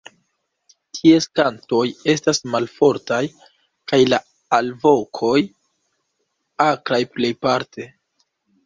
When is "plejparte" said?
7.17-7.93